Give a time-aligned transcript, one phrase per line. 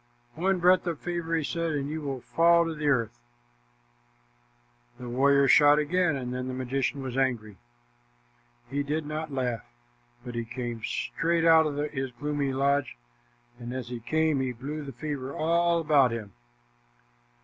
[0.33, 3.19] "One breath of fever," he said, "and you will fall to the earth."
[4.99, 7.57] The warrior shot again, and then the magician was angry.
[8.71, 9.63] He did not laugh,
[10.25, 12.97] but he came straight out of his gloomy lodge,
[13.59, 16.33] and as he came, he blew the fever all about him.